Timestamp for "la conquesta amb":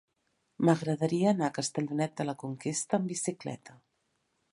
2.29-3.09